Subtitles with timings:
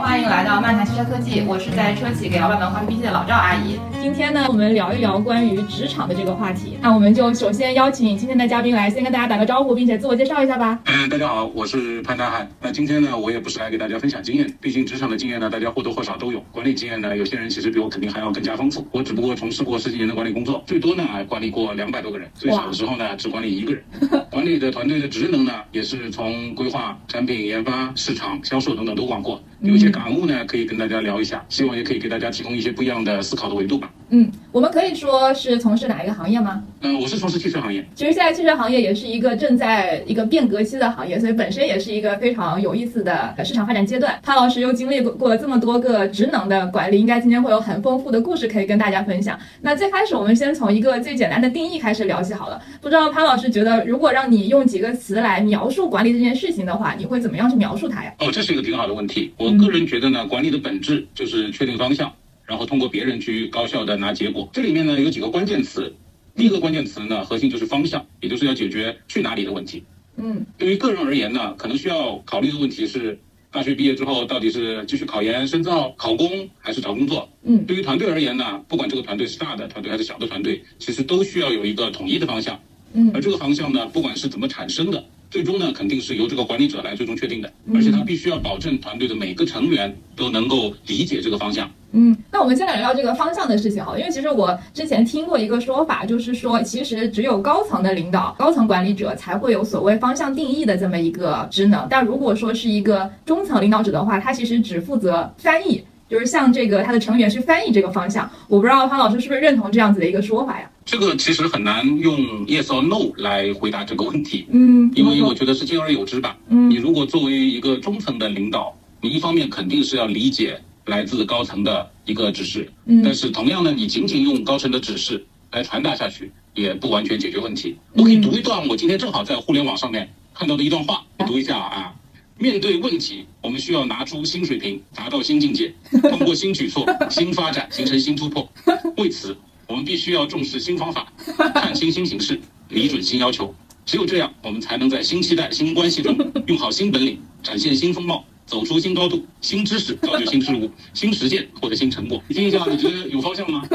[0.00, 3.78] 欢迎来到漫谈汽车科技，我是在车企给老板们画 PPT 的老赵阿姨。
[4.00, 6.78] 今天呢，我们聊一聊关于职场的这个话题。
[6.80, 10.80] 那我们就首先邀请今天的嘉宾来，先跟大家打个招呼，并且自我介绍一下吧。
[10.86, 12.48] 嗯，大家好，我是潘大海。
[12.62, 16.40] 那今天呢，我也不是来给大家分享经验，毕竟职场的经验呢，大家或多或少都有。
[16.50, 18.86] 管理经验呢，有些人其实比我肯定还要更加丰富。
[18.92, 23.84] 我只不过从事过十几年的管理工作，最多呢管理过两百多个人，最少的时候呢只管理一个人。
[24.30, 29.38] 管理的团队的职能呢，也是从规划、产品研发、市场、销售等等都管过。
[29.60, 33.90] 有一些感悟呢，可以跟大家聊一下，希望也可以给大家提供一些不一样的思考的维度吧。
[34.10, 36.62] 嗯，我们可以说是从事哪一个行业吗？
[36.80, 37.84] 嗯，我是从事汽车行业。
[37.94, 44.18] 其实现在汽车行业也是一个正在一个变革期的行业，所以本身也是一个非常有意思的市场发展阶段。
[44.22, 49.38] 潘老师又经历过过了这么多个职能的管理，应该今天会有很丰富的故事可以跟大家分享。
[49.60, 52.60] 那最开始我们先从一个最简单的定义开始聊起好了。
[52.80, 58.12] 不知道潘老师觉得，如果让你用几个词来描述管理这件事情的话，你会怎么样去描述它呀？
[58.18, 59.32] 哦，这是一个挺好的问题。
[59.36, 62.12] 我个人觉得呢，管理的本质就是确定方向。
[62.46, 65.94] 然后通过别人去高效的拿结果，这里面呢有几个关键词。
[66.34, 69.84] 第一个关键词呢，核心就是方向，也就是要解决去哪里的问题。
[70.16, 73.16] 嗯，对于个人而言呢，可能需要考虑的问题是，
[73.52, 77.28] 大学毕业之后到底是继续考研深造、考公，还是找工作？
[77.44, 82.60] 嗯，对于团队而言呢，不管这个团队是大的团队还是小的团队，其实都需要有一个统一的方向。
[82.94, 85.04] 嗯，而这个方向呢，不管是怎么产生的。
[85.30, 91.70] 最终呢，肯定是由这个管理者来最终确定的，而且他必须要保证团队的每个成员都能够理解这个方向。
[91.92, 105.82] 嗯，那我们先来聊聊这个方向的事情好，因为其实我之前听过一个说法，就是说其实只有高层的领导、高层管理者才会有所谓方向定义的这么一个职能，但如果说是一个中层领导者的话，他其实只负责翻译。
[106.10, 110.68] 就是像这个，他的成员去翻译这个方向，我不知道潘老师是不是认同这样子的一个说法呀？
[110.84, 114.44] 这个其实很难用 yes or no 来回答这个问题。
[114.50, 116.36] 嗯，因为我觉得是兼而有之吧。
[116.48, 127.76] 嗯，你如果作为一个中层的领导，你一方面肯定是要理解来自高层的一个指示，嗯，但是同样呢，你仅仅用高层的指示来传达下去，也不完全解决问题。
[127.92, 131.94] 我可以读一段我今天正好在互联网上面看到的一段话，读一下啊。
[132.40, 135.74] 面对问题，我们需要拿出新水平，达到新境界，
[136.08, 138.50] 通过新举措、新发展，形成新突破。
[138.96, 139.36] 为此，
[139.66, 141.12] 我们必须要重视新方法，
[141.54, 142.40] 看清新形势，
[142.70, 143.54] 理准新要求。
[143.84, 146.16] 只有这样，我们才能在新期待、新关系中
[146.48, 149.22] 用好新本领，展现新风貌，走出新高度。
[149.42, 152.22] 新知识造就新事物， 新实践获得新成果。
[152.26, 153.68] 你听一下，你觉得有方向吗？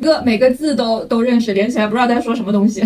[0.00, 2.84] 个每个字都都认识，连起来不知道在说什么东西。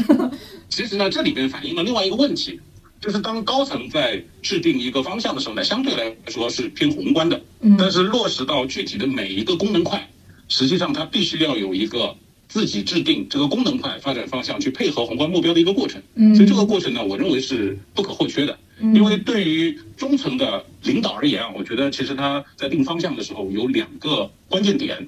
[0.70, 2.58] 其实呢，这里边反映了另外一个问题。
[3.04, 10.08] 就是当高层在制定一个方向的时候呢，相对来说是偏宏观的，嗯，但是落实到具体的每一个功能块，
[10.48, 12.16] 实际上它必须要有一个
[12.48, 25.06] 自己制定这个功能块发展方向去配合宏观目标的一个过程，嗯，所以这个过程呢，我认为是不可或缺的，因为对于中层的领导而言啊，我觉得其实他在定方向的时候有两个关键点，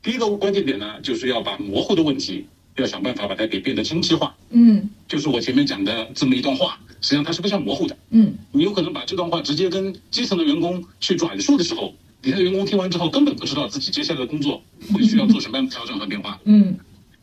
[0.00, 2.46] 第一个关键点呢，就是要把模糊的问题。
[2.76, 14.62] 要想办法把它给变得清晰化，嗯，就是我前面讲的这么一段话，实际上它是非常模糊的，嗯，你有可能把这段话直接跟基层的员工去转述的时候，底下的员工听完之后根本不知道自己接下来的工作
[14.92, 16.78] 会需要做什么样的调整和变化，嗯，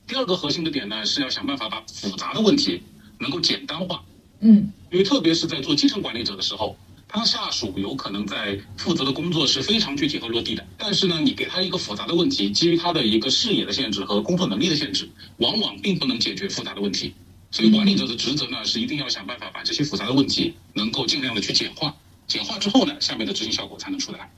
[0.06, 2.82] 第二个核心的点呢是要想办法把复杂的问题
[3.20, 4.04] 能够简单化，
[4.42, 6.78] 嗯，因为特别是在做基层管理者的时候。
[7.12, 17.16] 他下属有可能在负责的工作是非常具体和落地的，但是呢，你给他一个复杂的问题，基于他的一个视野的限制和工作能力的限制，往往并不能解决复杂的问题。
[17.50, 21.96] 所以，管理者的职责呢，是一定要想办法把这些复杂的问题能够尽量的去简化，
[22.28, 24.30] 简化之后呢，下面的执行效果才能出来。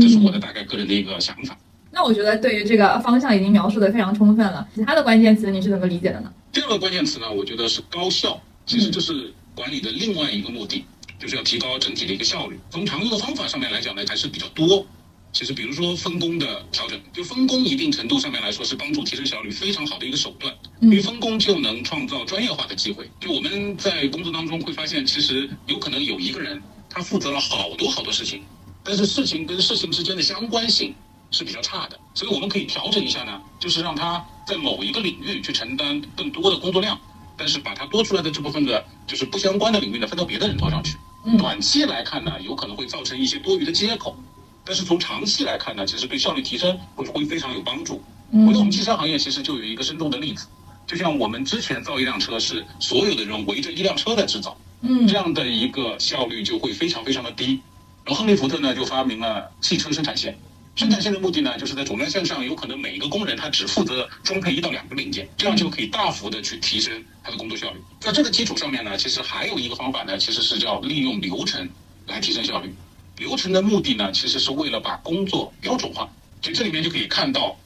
[0.00, 1.58] 这是我的大概个人的一个想法。
[1.90, 6.32] 那我觉得对于这个方向已经描述的非常充分了，其他的关键词你是怎么理解的呢？
[6.52, 10.84] 第二个关键词呢，我觉得是高效，其实这是管理的另外一个目的。
[11.20, 12.58] 就是要提高整体的一个效率。
[12.70, 14.84] 从常用的方法上面来讲呢，还是比较多。
[15.32, 20.52] 其实，比如说分工的调整，就分工一定程度上面来说是帮助提升效率非常好的一个手段。
[20.80, 23.08] 因为分工就能创造专业化的机会。
[23.20, 28.42] 就我们在工作当中会发现，其实有可能有一个人他负责了好多好多事情，
[28.82, 30.92] 但是事情跟事情之间的相关性
[31.30, 31.96] 是比较差的。
[32.12, 37.00] 所以我们可以调整一下呢，就是让他在某一个领域去承担更多的工作量，
[37.36, 40.96] 但是把他多出来的这部分的，就是不相关的领域呢，分到别的人头上去。
[41.38, 44.16] 短期来看呢，有可能会造成一些多余的接口，
[44.64, 48.02] 但是从长期来看呢，其实对效率提升会会非常有帮助。
[48.32, 50.46] 回到我们汽车行业，其实就有一个生动的例子，
[50.86, 57.60] 就像我们之前造一辆车是所有的人围着一辆车在制造，嗯，这样的一个效率就会非常非常的低。
[58.04, 60.38] 然后亨利福特呢就发明了汽车生产线。
[60.76, 67.78] 生产线的目的呢，就是在总量线上，有可能每一个工人他只负责装配一到两个零件，这样就可以大幅的去提升他的工作效率。
[68.00, 71.68] 在这个基础上面呢，其实还有一个方法呢，其实是叫利用流程
[72.06, 72.74] 来提升效率。
[73.16, 76.10] 流程的目的呢，其实是为了把工作标准化。
[76.40, 77.56] 就这里面就可以看到，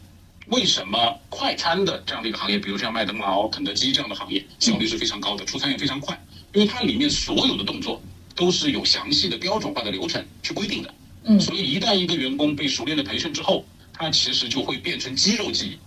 [0.48, 6.20] 为什么快餐的这样的一个行业，比如像麦当劳、肯德基这样的行业，效率是非常高的，出餐也非常快，
[6.52, 8.02] 因为它里面所有的动作
[8.34, 10.94] 都是有详细的标准化的流程去规定的。
[11.26, 15.78] 嗯所以一旦一个员工被熟练的培训之后，他其实就会变成肌肉记忆，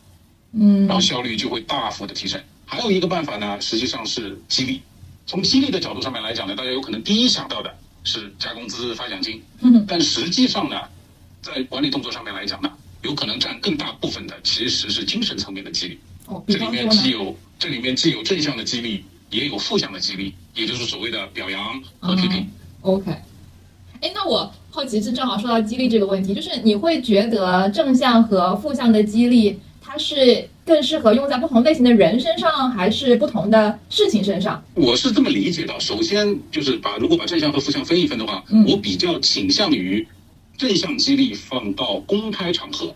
[0.54, 2.42] 嗯然后效率就会大幅的提升。
[2.68, 4.82] 还有一个办法呢，实际上是激励。
[5.26, 7.74] 从激励的角度上面来讲呢，大家有可能第一想到的
[8.04, 10.76] 是加工资、发奖金，嗯但实际上呢，
[11.42, 12.70] 在管理动作上面来讲呢，
[13.02, 16.00] 有可能占更大部分的其实是精神层面的激励。
[16.28, 16.68] 哦，这里？
[16.70, 22.40] 面既有这里面既有正向的激励，也有负向的激励，也就是所谓的表扬和批评。
[22.40, 23.12] 嗯 OK，
[24.02, 34.62] 哎，那我好奇是正好说到激励这个问题，就是你会觉得正向和负向的激励，它是更适合用在不同类型的人身上，还是不同的事情身上？
[34.74, 40.06] 我是这么理解的，首先就是把如果把正向和负向分一分的话，嗯我比较倾向于
[40.58, 42.94] 正向激励放到公开场合，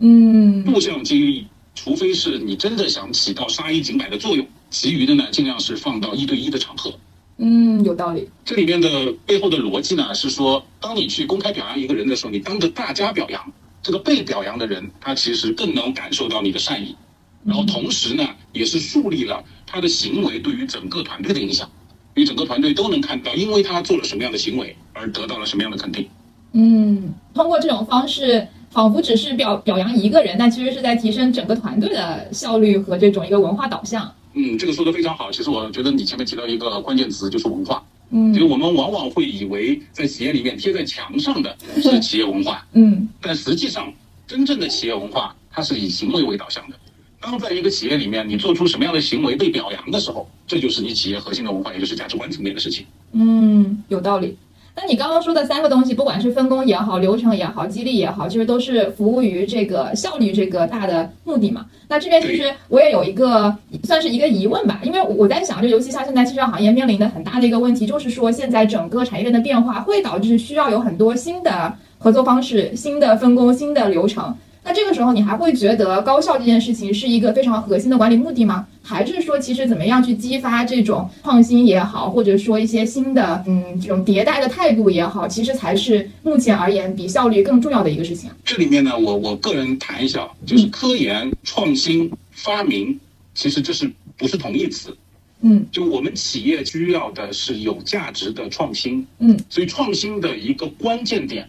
[0.00, 1.46] 嗯负向激励，
[1.76, 6.92] 除非是你真的想起到杀一儆百的作用，其余的呢尽量是放到一对一的场合。
[7.38, 8.28] 嗯，有道理。
[8.44, 13.52] 这里面的背后的逻辑呢，是说，当你去公开表扬一个人的时候，你当着大家表扬，
[13.82, 16.94] 这个被表扬的人，他其实更能感受到你的善意，
[17.44, 21.68] 然后同时呢，也是树立了他的行为对于整个团队的影响，
[22.14, 26.08] 因为整个团队都能看到，因为他做了什么样的行为而得到了什么样的肯定。
[26.52, 34.12] 嗯，通过这种方式，仿佛只是表表扬一个人，但其实是在提升整个团队的效率和这种一个文化导向。
[34.34, 35.32] 嗯，这个说的非常好。
[35.32, 43.92] 其实我觉得你前面提到一个关键词就是文化，嗯就是我们往往会以为在企业里面贴在墙上的是企业文化，嗯但实际上，
[44.26, 46.76] 真正的企业文化它是以行为为导向的。
[47.22, 52.84] 当在一个企业里面，你做出什么样的行为被表扬的时候，这就是你企业核心的文化，也就是价值观层面的事情。
[53.12, 54.36] 嗯，有道理。
[54.74, 61.66] 那你刚刚说的三个东西，不管是分工也好，流程也好，激励也好，其实都是服务于这个效率这个大的目的嘛。
[61.88, 74.34] 那这边其实我也有一个算是一个疑问吧，因为我在想，就尤其像现在汽车行业面临的很大的一个问题，就是说现在整个产业链的变化会导致需要有很多新的合作方式、新的分工、新的流程。
[74.64, 78.66] 那这个时候，你还会觉得高效这件事情是一个非常核心的管理目的吗？
[78.82, 88.36] 还是说，其实怎么样去激发这种创新也好，或者说一些新的嗯这种迭代的态度也好，其实才是目前而言比效率更重要的一个事情啊？
[88.44, 92.98] 这里面呢，我我个人谈一下，就是科研、创新、发明，
[93.34, 94.96] 其实这是不是同义词？
[95.44, 101.48] 嗯就我们企业需要的是有价值的创新，嗯所以创新的一个关键点，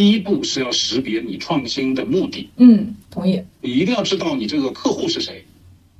[0.00, 2.48] 第一步是要识别你创新的目的。
[2.56, 3.42] 嗯，同意。
[3.60, 5.44] 你一定要知道你这个客户是谁，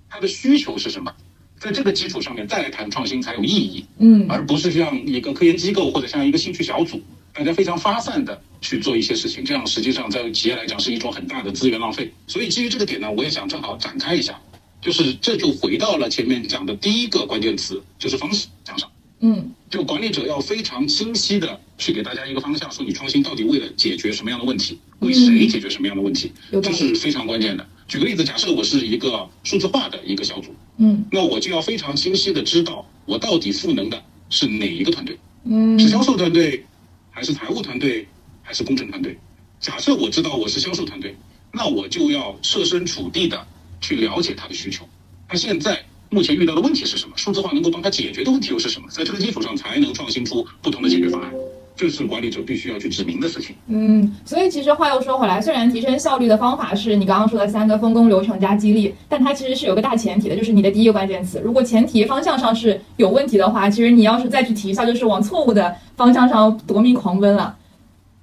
[0.09, 1.15] 他的需求是什么，
[1.59, 6.99] 在这个基础上面再来谈创新才有意义，嗯而不是像一个科研机构或者像一个兴趣小组，
[7.35, 12.11] 大家非常发散的去做一些事情，这样实际上在企业来讲是一种很大的资源浪费。
[12.27, 14.41] 所以基于这个点呢，我也想正好展开一下，
[14.81, 18.91] 就是这就回到了前面讲的第一个关键词，就是方向上。
[19.21, 19.53] 嗯。
[19.71, 26.33] 就管理者要非常清晰的去给大家一个方向，说你创新到底为了解决什么样的问题，为谁解决什么样的问题，
[26.63, 27.65] 这是非常关键的。
[27.87, 31.05] 举个例子，假设我是一个数字化的一个小组，嗯。
[31.13, 35.79] 那我就要非常清晰的知道我到底赋能的是哪一个团队，嗯。
[35.79, 36.65] 是销售团队，
[37.11, 38.07] 还是财务团队，
[38.43, 39.17] 还是工程团队？
[39.61, 41.15] 假设我知道我是销售团队，
[41.53, 43.47] 那我就要设身处地的
[43.81, 44.89] 去了解他的需求，
[45.29, 47.13] 他现在目前遇到的问题是什么？
[47.17, 48.89] 数字化能够帮他解决的问题又是什么？
[48.91, 51.31] 在这个基础上，才能创新出不同的解决方案。
[51.77, 53.55] 这是管理者必须要去指明的事情。
[53.69, 61.41] 嗯，所以其实话又说回来，虽然提升效率的方法是你刚刚说的三个分工流程加激励，但它其实是有个大前提的，就是你的第一个关键词。
[61.45, 67.57] 如果前提方向上是有问题的话，其实你要是再去提效，就是往错误的方向上夺命狂奔了。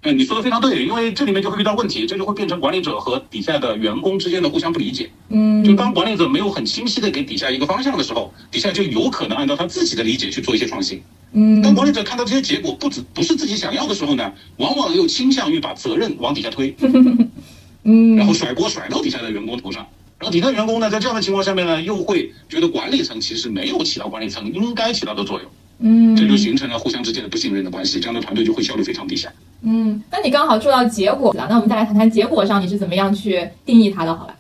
[0.10, 5.10] 嗯，你说的非常对，因为这里面就会遇到问题，这就会变成管理者和底下的员工之间的互相不理解。
[5.30, 11.02] 嗯就当管理者没有很清晰的给底下一个方向的时候，底下就有可能按照他自己的理解去做一些创新。
[11.34, 16.74] 嗯当管理者看到这些结果不止不是自己想要的时候呢，往往又倾向于把责任往底下推，
[17.84, 19.86] 嗯然后甩锅甩到底下的员工头上。
[20.20, 29.32] 然后底下员工呢，在这样的情况下面呢，又会觉得管理层其实没有起到管理层应该起到的作用，嗯这就形成了互相之间的不信任的关系，这样的团队就会效率非常低下。
[29.62, 34.38] 嗯，那你刚好说到结果了，那我们再来谈谈结果上你是怎么样去定义它的，好吧？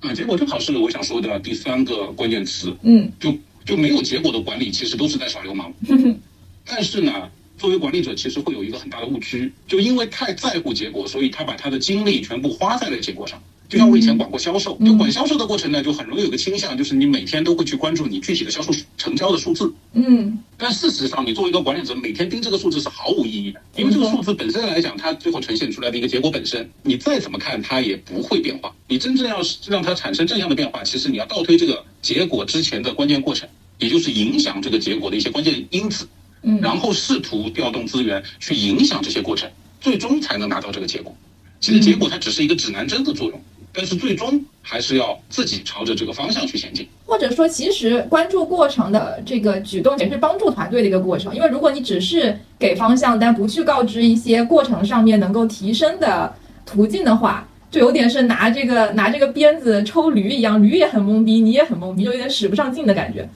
[0.00, 3.34] 啊，结果正好是我想说的第三个关键词，嗯就
[3.64, 5.72] 就没有结果的管理其实都是在耍流氓。
[6.64, 13.42] 但是呢，作为管理者，其实会有一个很大的误区，就因为太在乎结果，所以他把他的精力全部花在了结果上。
[13.70, 19.72] 就像我以前管过销售，就管销售的过程呢，就很容易有个倾向，就是你每天都会去关注你具体的销售成交的数字。
[19.92, 28.74] 嗯，但事实上，你作为一个管理者，每天盯这个数字是毫无意义的，因为这个数字本身来讲，它最后呈现出来的一个结果本身，你再怎么看它也不会变化。
[28.88, 33.48] 你真正要是让它产生正向的变化，其实你要倒推这个结果之前的关键过程，
[33.78, 36.08] 也就是影响这个结果的一些关键因子，
[36.42, 39.48] 嗯，然后试图调动资源去影响这些过程，
[39.80, 41.16] 最终才能拿到这个结果。
[41.60, 43.40] 其实结果它只是一个指南针的作用。
[43.72, 51.34] 但是最终还是要自己朝着这个方向去前进，或者说，其实关注过程的这个举动也是帮助团队的一个过程。
[51.34, 56.34] 因为如果你只是给方向，但不去告知一些过程上面能够提升的
[56.66, 63.28] 途径的话，就有点是拿这个拿这个鞭子抽驴一样，驴也很懵逼，你也很懵逼，就有点使不上劲的感觉。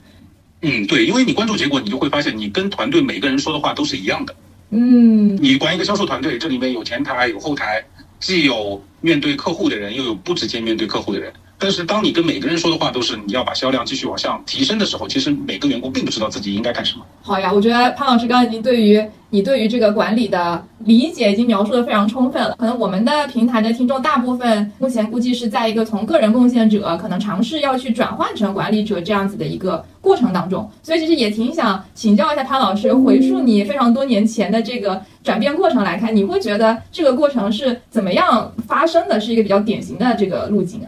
[0.61, 4.35] 嗯，对，因为你关注结果，你就会发现你跟团队每个人说的话都是一样的。
[4.71, 7.83] 嗯，你管一个销售团队，这里面有前台，有后台。
[8.19, 11.33] 既有面对客户的人，又有不直接面对客户的人。
[11.57, 17.05] 但是，当你跟每个人说的话都是你要把销量继续往上提升的时候，其实每个员工并不知道自己应该干什么。
[17.21, 22.55] 好呀，我觉得潘老师刚刚已经对于你对于这个管理的理解已经描述的非常充分了。
[22.59, 39.19] 可能我们的平台的听众大部分目前估计是在一个从个人贡献者可能尝试要去转换成管理者这样子的一个过程当中，所以其实也挺想请教一下潘老师，回溯你非常多年前的这个转变过程来看，你会觉得这个过程是怎么样发生的？
[39.19, 40.87] 是一个比较典型的这个路径啊？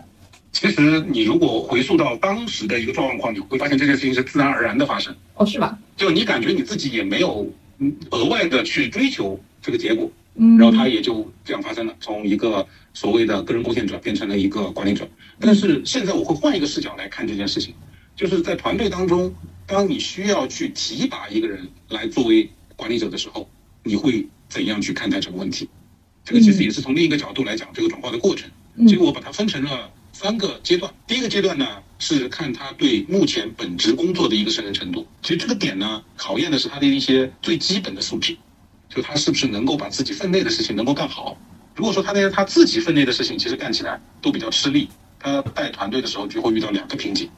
[0.52, 5.16] 其实，你如果回溯到当时的一个状况，你会发现这件事情是自然而然的发生。
[5.36, 5.78] 哦，是吧？
[5.96, 7.48] 就你感觉你自己也没有
[8.10, 15.08] 额外的去追求这个结果，嗯，然后它也就这样发生了，从一个所谓的个人贡献者变成了一个管理者。
[15.40, 17.76] 但是现在我会换一个视角来看这件事情，
[18.16, 19.32] 就是在团队当中，
[19.68, 23.48] 当你需要去提拔一个人来作为管理者的时候，
[23.84, 25.70] 你会怎样去看待这个问题？
[26.26, 28.50] 这个其实也是从另一个角度来讲这个转化的过程。
[28.76, 29.92] 嗯，所以我把它分成了。
[30.20, 31.68] 三个阶段，第一个阶段呢
[32.00, 35.06] 是看他对目前本职工作的一个胜任程度。
[35.22, 38.36] 其实这个点呢，考验的是他的一些最基本的素质，
[38.90, 41.38] 就他是不是能够把自己分内的事情能够干好。
[41.76, 47.30] 如果说他那些他自己分内的事情，其实干起来都比较吃力，他带团队的时候就会遇到两个瓶颈。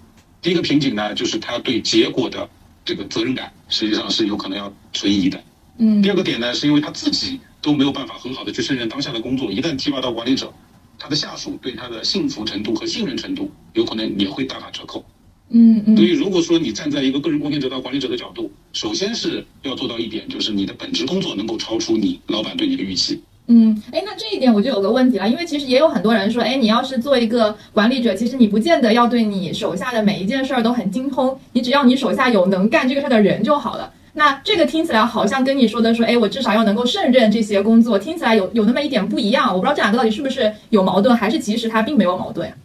[0.41, 2.50] 第一个瓶颈呢，就是他对结果的
[2.86, 5.43] 这个责任感实际上是有可能要存疑的。
[5.79, 6.01] 嗯。
[6.01, 10.53] 第二个点呢，是因为他自己都没有办法很好的去胜任当下的工作，一旦提拔到管理者。
[11.00, 15.03] 他的下属对他的信服程度和信任程度有可能也会大打折扣。
[15.50, 15.96] 嗯嗯。
[15.96, 23.20] 所以如果说你站在一个个人贡献者到管理者的角度，首先是要做到一点，就是你的本职工作能够超出你老板对你的预期。
[23.51, 33.91] 嗯，哎，那这一点我就有个问题了，因为其实也有很多人说，哎，你要是做一个管理者，其实你不见得要对你手下的每一件事儿都很精通，你只要你手下有能干这个事儿的人就好了。
[34.13, 39.54] 那这个听起来好像跟你说的说，哎，我至少要能够胜任这些工作，听起来有有那么一点不一样。
[39.54, 42.56] 我不知道这两个到底是不是有矛盾，还是其实它并没有矛盾呀？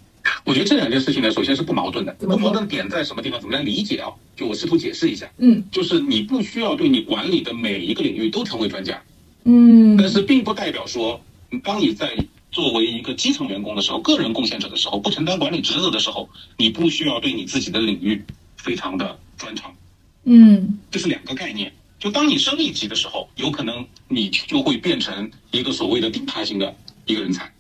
[0.45, 2.15] 我觉得这两件事情呢，首先是不矛盾的。
[2.15, 3.39] 不矛盾点在什么地方？
[3.41, 4.09] 怎么来理解啊？
[4.35, 5.31] 就我试图解释一下。
[5.39, 9.01] 嗯，就是你不需要对你管理的每一个领域都成为专家。
[9.45, 11.21] 嗯，但是并不代表说，
[11.63, 12.09] 当你在
[12.51, 18.23] 作为一个基层员工的时候，个人贡献者的时候，不承担管理职责的时候，你不需要对你自己的领域
[18.57, 19.71] 非常的专长。
[20.25, 21.73] 嗯，这是两个概念。
[21.99, 26.75] 就当你升一级的时候，有可能你就会变成一个所谓的顶台型的
[27.07, 27.50] 一个人才，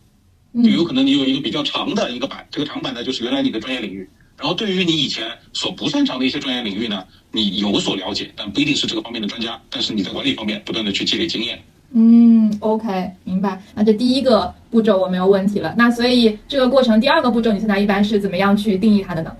[0.62, 4.06] 就有可能你有一个比较长的一个板，这个长板呢就是原来你的专业领域，
[4.36, 11.62] 然后对于你以前所不擅长的一些专业领域呢，你有所了解，但不一定是这个方面的专家，但是你在管理方面不断的去积累经验。
[11.92, 13.62] 嗯，OK，明白。
[13.74, 15.74] 那这第一个步骤我没有问题了。
[15.78, 19.34] 那所以这个过程第二个步骤你现在一般是怎么样去定义它的呢？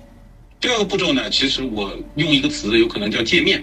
[0.64, 3.62] 第二个步骤呢，其实我用一个词，有可能叫界面。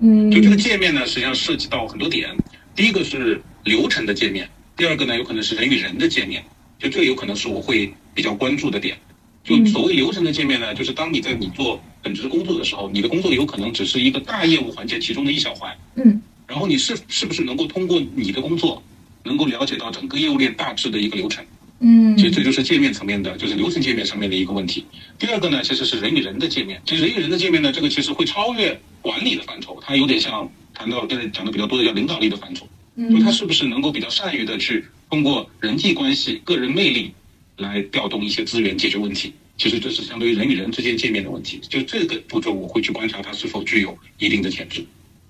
[0.00, 2.28] 嗯，就这个界面呢，实际上涉及到很多点。
[2.76, 6.44] 第一个是流程的界面，第二个呢，有可能是人与人的界面。
[6.78, 8.98] 就这个有可能是我会比较关注的点。
[9.42, 15.74] 就所谓流程的界面呢，就是当你在你做本职工作的时候，你的工作有可能只是一个大业务环节其中的一小环。
[15.94, 18.82] 嗯，然后你是是不是能够通过你的工作，
[19.24, 21.42] 能够了解到整个业务链大致的一个流程？
[21.84, 24.86] 嗯，其实这就是界面层面的，就是流程界面上面的一个问题。
[25.18, 26.80] 第二个呢，其实是人与人的界面。
[26.86, 32.68] 其实人与人的界面呢，这个其实会超越管理的范畴，它有点像谈到现在讲的比较多的叫领导力的范畴。
[32.94, 37.10] 嗯，就他是不是能够比较善于的去通过人际关系、个人魅力
[37.56, 39.32] 来调动一些资源解决问题？
[39.58, 41.60] 其实这是相对于人与人之间界面的问题。
[41.68, 44.84] 就这个步骤，我会去观察他是否具有一定的潜质。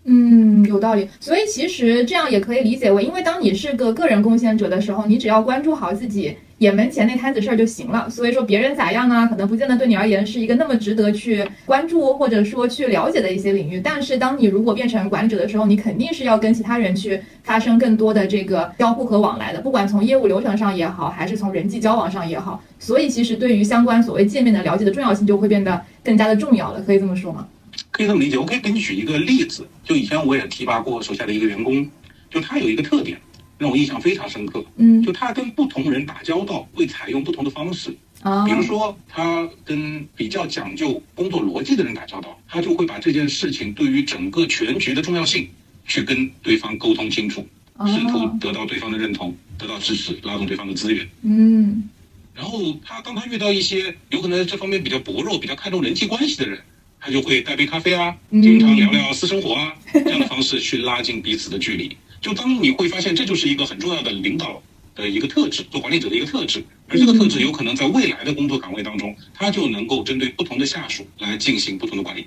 [0.05, 1.09] 嗯，有道理。
[1.21, 8.11] 所以其实这样也可以理解为，因为当你是个个人贡献者的时候，你只要关注好自己眼门前那摊子事儿就行了。
[8.11, 13.81] 所以说别人咋样呢，可能不见得对你而言是一个那么值得去关注或者说去了解的一些领域。
[13.81, 22.61] 但是当你如果变成管理者的时候，你肯定是要跟其他人去发生更多的这个交互和往来的，不管从业务流程上也好，还是从人际交往上也好。
[22.81, 27.47] 所以其实对于相关所谓界面的了解的重要性就会变得更加的重要了，可以这么说吗？
[27.93, 28.37] 可以这么理解。
[28.37, 31.89] 我可以给你举一个例子，就以前我也提拔过手下的一个员工，
[32.29, 33.21] 就他有一个特点
[33.59, 37.95] 让我印象非常深刻，嗯就他跟不同人打交道会采用不同的方式。
[38.23, 45.49] 啊比如说，他跟比较讲究工作逻辑的人打交道，他就会把这件事情对于整个全局的重要性
[45.87, 47.47] 去跟对方沟通清楚，
[47.87, 51.09] 试图哦得到对方的认同，得到支持，拉动对方的资源。
[51.23, 51.89] 嗯
[52.35, 56.59] 然后他当他遇到一些有可能在这方面比较薄弱、比较看重人际关系的人，
[57.05, 61.97] 他就会带杯咖啡啊，嗯经常聊聊私生活啊， 这样的方式去拉近彼此的距离。
[62.21, 64.63] 就当你会发现，这就是一个很重要的领导
[64.95, 66.63] 的一个特质，做管理者的一个特质。
[66.87, 72.27] 而这个特质有可能在未来的工作岗位当中，他就能够针对不同的下属来进行不同的管理。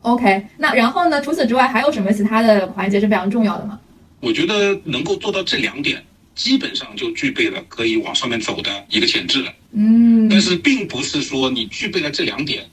[0.00, 0.46] ，OK。
[0.56, 1.20] 那然后呢？
[1.20, 3.78] 除此之外还有什么其他的环节是非常重要的吗？
[4.20, 6.02] 我觉得能够做到这两点，
[6.34, 9.52] 基本上就具备了可以往上面走的一个潜质了。
[9.72, 12.64] 嗯但是并不是说你具备了这两点，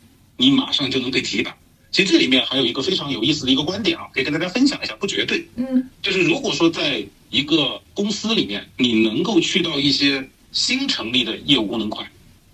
[0.43, 1.55] 你马上就能被提拔。
[1.89, 5.47] 其实这里面还有一个非常有意思的一个观点啊，可以跟大家分享一下，不绝对。
[5.55, 12.05] 嗯就是如果说在一个公司里面，你能够去到一些新成立的业务功能块，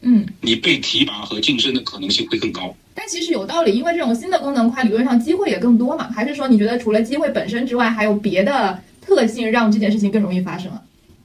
[0.02, 0.24] 嗯。
[0.42, 2.76] 你被提拔和晋升的可能性会更高。
[2.94, 6.12] 但其实有道理，因为这种新的功能块理论上机会也更多嘛。
[6.12, 10.82] 还是说你觉得除了机会本身之外，还有别的特性让这件事情更容易发生啊？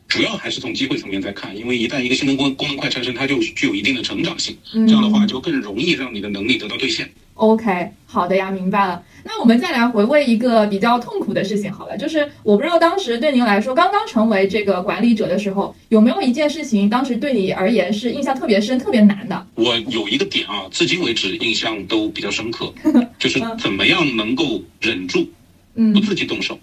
[0.09, 7.11] 主要还是从机会层面在看，因为一旦一个新能功功能块产生，它就具有一定的成长性，嗯这样的话就更容易让你的能力得到兑现。
[7.35, 9.03] OK，好的呀，明白了。
[9.25, 19.47] 那我们再来回味一个比较痛苦的事情好了，就是我不知道当时对您来说，刚刚成为这个管理者的时候，有没有一件事情当时对你而言是印象特别深、特别难的？
[19.57, 22.73] 我有一个点啊，至今为止印象都比较深刻，
[23.19, 25.29] 就是怎么样能够忍住
[25.75, 26.57] 嗯不，自己动手。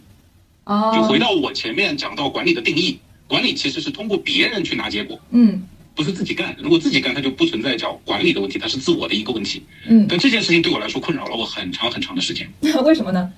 [0.64, 2.98] 哦，就回到我前面讲到管理的定义，
[3.32, 5.64] 管理其实是通过别人去拿结果，嗯
[5.96, 6.54] 不是自己干。
[6.60, 9.64] 如果自己干，它就不存在叫管理的问题，它是自我的一个问题。
[9.88, 12.46] 嗯，但这件事情对我来说困扰了我很长很长的时间。
[12.84, 13.32] 为什么呢？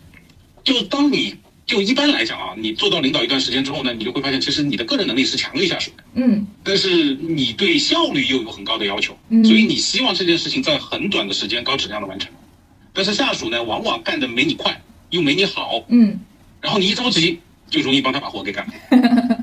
[0.63, 1.35] 就当你
[1.67, 12.31] 就一般来讲啊，你做到领导一段时间之后呢，你就会发现，其实你的个人能力是强于下属的，嗯但是你对效率又有很高的要求，嗯所以你希望这件事情在很短的时间高质量的完成。
[12.93, 16.19] 但是下属呢，往往干的没你快，又没你好，嗯。
[16.61, 18.73] 然后你一着急，就容易帮他把活给干了。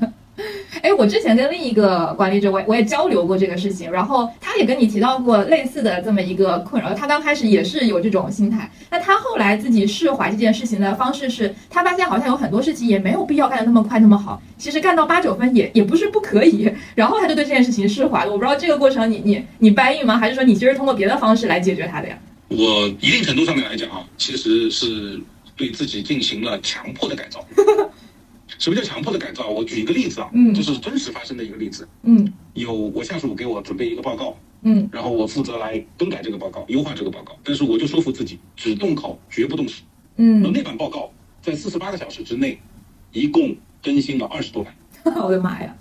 [0.81, 6.93] 哎，我之前跟另一个管理者，我也我也交流过这个事情，然后他也跟你提到过类似的这么一个困扰。
[6.93, 16.71] 他刚开始也是有这种心态，那他后来自己释怀这件事情的方式是，他发现好像有很多事情也没有必要干得那么快那么好，其实干到八九分也也不是不可以。
[16.95, 18.31] 然后他就对这件事情释怀了。
[18.31, 20.17] 我不知道这个过程你你你掰硬吗？
[20.17, 22.17] 还是说你其实通过别的方式来解决它的呀？
[22.47, 25.19] 我一定程度上面来讲啊，其实是
[25.55, 27.45] 对自己进行了强迫的改造。
[28.59, 29.47] 什么叫强迫的改造？
[29.47, 31.87] 我举一个例子啊，嗯这是真实发生的一个例子。
[32.03, 37.37] 嗯有我下属给我准备一个报告，嗯然后我负责来更改这个报告，优化这个报告。
[37.43, 39.83] 但是我就说服自己，只动口，绝不动手。
[40.17, 41.11] 而嗯，那版报告
[41.41, 42.59] 在四十八个小时之内，
[43.11, 44.75] 一共更新了二十多版。
[45.15, 45.75] 我的妈呀！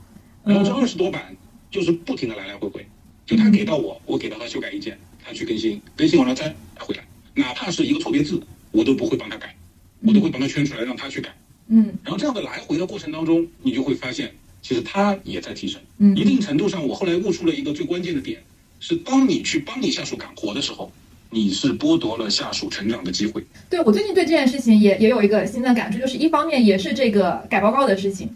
[0.45, 1.37] 然后这嗯二十多版
[1.71, 2.87] 就是不停的来来回回，
[3.27, 7.05] 就他给到我，我给到他修改意见，他去更新，更新完了再回来，
[7.35, 9.55] 哪怕是一个错别字，我都不会帮他改，
[10.01, 11.31] 我都会帮他圈出来让他去改。
[11.31, 11.35] 嗯
[12.03, 15.81] 然后这样的来回的过程当中，你就会发现，其实他也在提升。
[15.99, 18.41] 嗯一定程度上，我后来悟出了一个最关键的点，
[18.81, 20.91] 是当你去帮你下属干活的时候，
[21.31, 23.45] 你是剥夺了下属成长的机会。
[23.69, 28.29] 对我最近对这件事情也也有一个新的感触，就是一方面也是这个改报告的事情，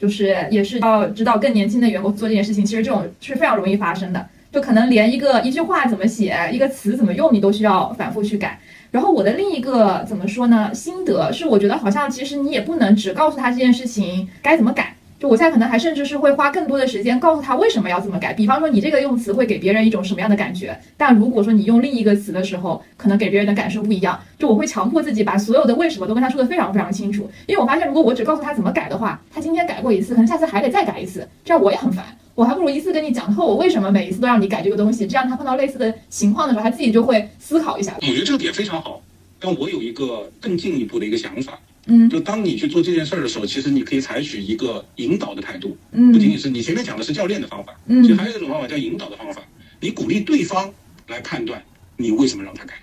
[0.00, 8.60] 就是也是要知道更年轻的员工做这件事情，其实这种是非常容易发生的，就可能连一个一句话怎么写，一个词怎么用，你都需要反复去改。
[8.90, 10.74] 然后我的另一个怎么说呢？
[10.74, 14.96] 心得是，我觉得好像其实你也不能只告诉他这件事情该怎么改。
[15.18, 18.32] 就我现在可能还甚至是会花更多的时间告诉他为什么要这么改。
[18.32, 24.18] 比方说你这个用词会给别人一种什么样的感觉，但如果说你用另一个词的时候，可能给别人的感受不一样。
[24.38, 32.02] 就我会强迫自己把所有的为什么都跟他说的非常非常清楚，因为我发现如果我只告诉他怎么改的话，他今天改过一次，可能下次还得再改一次，这样我也很烦。
[32.34, 37.96] 我还不如一次跟你讲透我为什么每一次都让你改这个东西，这样他碰到类似的情况的时候，他自己就会思考一下。
[38.00, 39.02] 我觉得这个点非常好，
[39.38, 49.42] 但我有一个更进一步的一个想法，嗯就当你去做这件事儿的时候，其实你可以采取一个引导的态度，嗯不仅仅是你前面讲的是教练的方法，嗯其实还有一种方法叫引导的方法，
[49.80, 50.72] 你鼓励对方
[51.08, 51.62] 来判断
[51.96, 52.74] 你为什么让他改。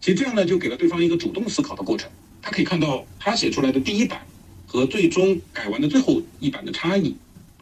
[0.00, 2.10] 其实这样呢，就给了对方一个主动思考的过程，
[2.42, 4.20] 他可以看到他写出来的第一版
[4.66, 7.14] 和最终改完的最后一版的差异，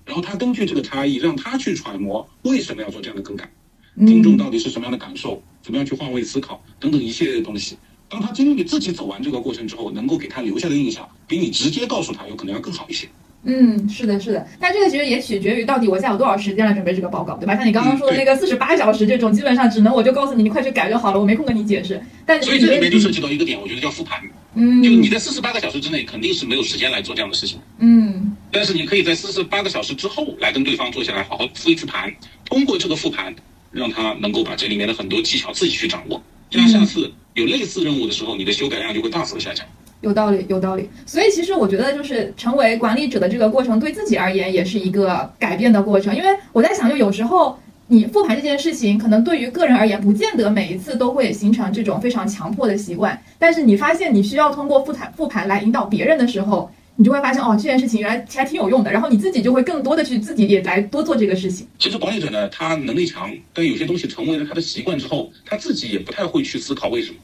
[0.09, 3.47] 然后他根据这个差异，让他去揣摩为什么要做这样的更改，
[4.07, 7.77] 听众到底是什么样的感受，怎么样去换位思考等等一系列的东西。
[8.09, 13.07] 当他经历自己走完这个过程之后，能够给他留下的印象，比你直接告诉他有可能要更好一些。
[13.45, 17.55] 嗯，是的，是的，但这个其实也取决于到底我现在有多少时间来准备这个报告，对吧？
[17.55, 22.03] 像你刚刚说的那个四十八小时这种，基本上只能我就告诉你，你快去改就好了，我没空跟你解释。
[22.25, 24.19] 但所以这里面就涉及到一个点，我觉得叫复盘。
[24.61, 27.61] 嗯，就你在四十八个小时之内肯定是没有时间来做这样的事情。
[27.79, 32.13] 嗯，但是你可以在四十八个小时之后来跟对方坐下来好好复一次盘，
[32.45, 33.33] 通过这个复盘，
[33.71, 39.65] 让他能够把这里面的很多技巧自己去掌握，这样下次有类似任务的时候，你的修改量就会大幅的下降。
[40.01, 40.89] 有道理，有道理。
[41.07, 46.15] 所以其实我觉得，就是成为管理者的这个过程，对自己而言也是一个改变的过程。
[46.17, 47.59] 因为我在想，就有时候
[47.91, 53.19] 你复盘这件事情，可能对于个人而言，不见得每一次都会形成这种非常强迫的习惯。
[53.39, 58.93] 但是你发现你需要通过复盘复盘来引导别人的时候，你就会发现哦，这件事情原来还挺有用的。
[58.93, 61.67] 然后你自己就会更多的去自己也来多做这个事情。
[61.79, 67.17] 其实管理者呢，他能力强，但有些东西成为了他的习惯之后，他自己也不太会去思考为什么。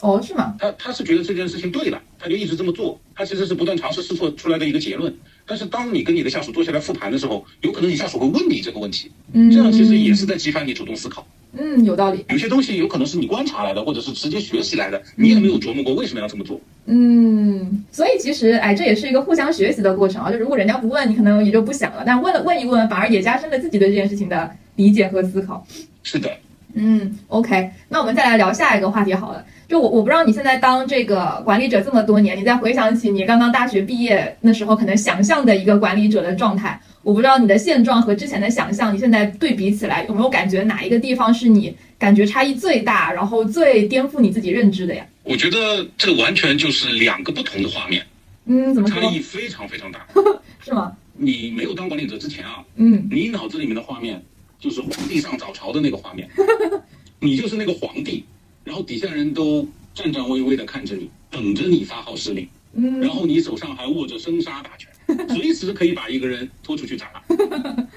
[0.00, 0.56] 哦，是吗？
[0.58, 2.98] 他他是觉得这件事情对了，他就一直这么做。
[3.14, 5.14] 他其实是不断尝试试错出来的一个结论。
[5.46, 11.26] 但是当你跟你的下属坐下来复盘的时候，有可能你下属会问你这个问题，嗯，这样其实也是在激发你主动思考。
[11.52, 12.24] 嗯，有道理。
[12.28, 16.60] 有些东西有可能是你观察来的，或者是直接学习来的，你也没有琢磨过为什么要这么做。
[16.86, 20.30] 嗯，所以其实哎，这也是一个互相学习的过程啊。
[20.30, 25.66] 就如果人家不问你，可能也就不想了；但问了问一问，反而也加深了自己对这件事情的理解和思考。
[26.04, 26.30] 是的。
[26.74, 29.44] 嗯，OK，那我们再来聊下一个话题好了。
[29.70, 45.06] 就我我不知道你现在当这个管理者这么多年，你再回想起你刚刚大学毕业那时候可能想象的一个管理者的状态，我不知道你的现状和之前的想象，你现在对比起来有没有感觉哪一个地方是你感觉差异最大，然后最颠覆你自己认知的呀？
[45.22, 48.04] 我觉得这完全就是两个不同的画面。
[48.46, 49.00] 嗯，怎么说？
[49.00, 50.04] 差异非常非常大，
[50.58, 50.90] 是吗？
[51.16, 54.20] 你没有当管理者之前啊，嗯，你脑子里面的画面。
[54.58, 56.28] 就是皇帝上早朝的那个画面，
[57.18, 58.22] 你就是那个皇帝，
[58.64, 64.90] 然后底下人都颤颤巍巍的看着你，等着你发号施令，嗯，然后你手上还握着生杀大权，
[65.28, 67.88] 随时可以把一个人拖出去斩了。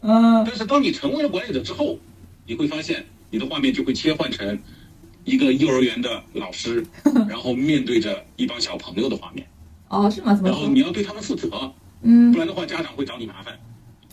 [0.00, 1.98] 嗯，但是当你成为了管理者之后，
[2.46, 4.58] 你会发现你的画面就会切换成
[5.24, 6.84] 一个幼儿园的老师，
[7.28, 9.46] 然后面对着一帮小朋友的画面。
[9.88, 10.38] 哦，是吗？
[10.44, 13.58] 然后你要对他们负责，嗯，不然的话家长会找你麻烦。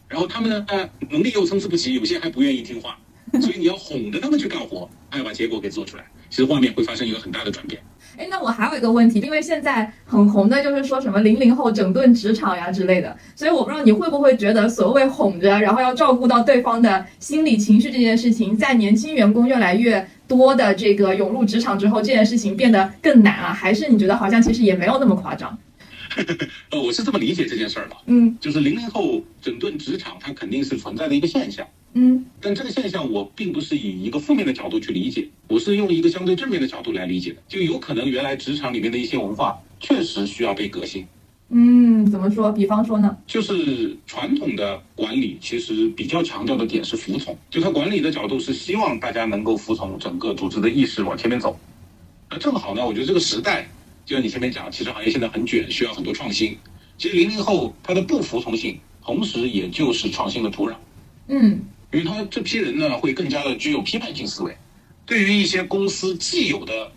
[0.08, 0.66] 然后他们呢，
[1.10, 2.98] 能力又参差不齐，有些还不愿意听话，
[3.42, 6.04] 所以你要哄着他们去干活，还要把结果给做出来。
[6.30, 7.82] 其实画面会发生一个很大的转变。
[8.18, 23.54] 哎，那我还有一个问题，因为现在很红的就是说什么零零后整顿职场呀之类的，所以我不知道你会不会觉得所谓哄着，然后要照顾到对方的心理情绪这件事情，在年轻员工越来越多的这个涌入职场之后，这件事情变得更难啊？
[23.54, 25.58] 还是你觉得好像其实也没有那么夸张？
[26.72, 41.06] 呃，我是这么理解这件事儿的，嗯，就是零零后整顿职场，它肯定是存在的一个现象，嗯，但这个现象我并不是以一个负面的角度去理解，我是用一个相对正面的角度来理解的，就有可能原来职场里面的一些文化确实需要被革新。
[41.50, 42.52] 嗯，怎么说？
[42.52, 43.16] 比方说呢？
[43.28, 51.60] 就是传统的管理其实比较强调的点是服从，就它管理的角度是希望大家能够服从整个组织的意识往前面走，
[52.32, 53.68] 那正好呢，我觉得这个时代。
[54.06, 56.56] 就像你前面讲，汽车行业现在很卷，需要很多创新。
[56.98, 60.76] 其实零零后他的不服从性，同时也就是创新的土壤。
[61.28, 61.60] 嗯，
[61.92, 64.56] 因为他这批人呢，会更加的具有批判性思维，
[65.08, 66.92] 对于一些公司既有的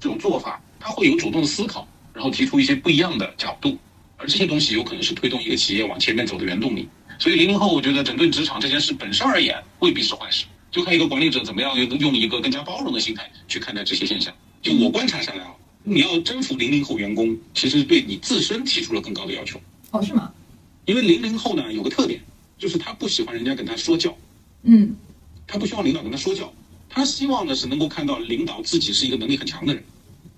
[0.00, 3.76] 这种做法，他会有主动的思考，然后提出一些不一样的角度。
[4.16, 6.88] 而这些东西有可能是推动一个企业往前面走的原动力。
[7.18, 10.46] 所以零零后，我觉得整顿职场这件事本身而言，未必是坏事。
[10.70, 14.34] 就看一个管理者怎么样用用一个更加包容的心态去看待这些现象。
[14.62, 15.54] 就我观察下来啊。
[15.84, 19.60] 你要征服零零后员工，其实对你自身提出了更高的要求。
[19.90, 20.32] 哦，是吗？
[20.86, 22.20] 因为零零后呢有个特点，
[22.58, 24.16] 就是他不喜欢人家跟他说教。
[24.62, 24.96] 嗯。
[25.46, 26.52] 他不希望领导跟他说教，
[26.88, 29.84] 他希望的是能够看到领导自己是一个能力很强的人。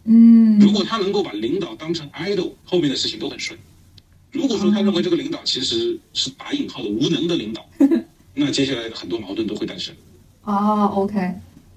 [0.04, 0.58] 嗯。
[0.58, 3.58] 如果他能够把领导当成 idol，后面的事情都很顺。
[4.32, 7.64] 如果说他认为这个领导其实是打引号的无能的领导，
[8.34, 9.94] 那接下来的很多矛盾都会诞生。
[10.42, 11.16] 哦，OK。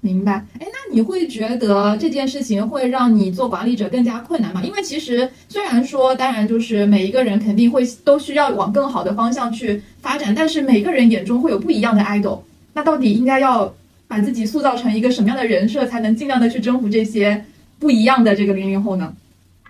[0.02, 4.62] 明白，哎，那你会觉得这件事情会让你做管理者更加困难吗？
[4.64, 12.40] 因为其实虽然说，当然就是每一个人肯定会都需要往更好的方向去发展，但是每个人眼中会有不一样的 idol。
[12.72, 13.74] 那到底应该要
[14.08, 17.44] 把自己塑造成一个什么样的人设，才能尽量的去征服这些
[17.78, 19.12] 不一样的这个零零后呢？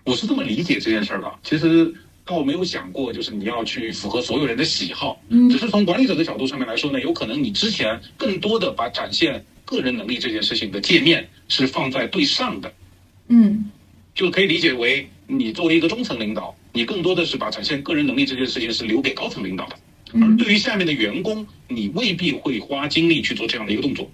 [0.04, 1.92] 我是这么理解这件事儿的，其实
[2.24, 9.44] 倒没有想过，就是你要去符合所有人的喜好，嗯，只是从管理者的角度上面来说呢，有可能你之前更多的把展现。
[9.70, 12.72] 个人能力这件事情的界面是放在对上的，
[13.28, 13.70] 嗯，
[14.16, 19.76] 就可以理解为你作为一个中层领导，你更多的是把展现个人能力这件事情是留给高层领导的，
[20.20, 24.10] 而对于下面的员工，你未必会花精力去做这样的一个动作。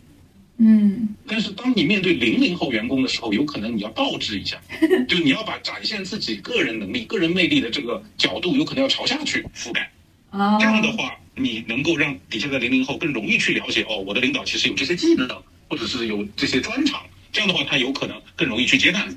[0.58, 4.60] 嗯，但是当你面对零零后员工的时候，有可能你要倒置一下，
[5.08, 9.90] 就你要把展现自己个人能力、个人魅力的这个角度，有可能要朝下去覆盖。
[10.30, 15.28] 啊，这样的话，你能够让底下的零零后更容易去了解哦，我的领导其实有这些技能，
[15.68, 17.02] 或者是有这些专长。
[17.30, 19.16] 这样的话，他有可能更容易去接纳你。